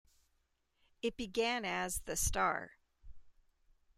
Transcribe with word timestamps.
It 1.03 1.15
began 1.15 1.63
as 1.63 1.99
"The 2.05 2.15
Star". 2.15 2.71